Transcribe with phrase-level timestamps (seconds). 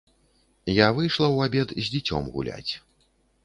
[0.75, 2.69] Я выйшла ў абед з дзіцем гуляць.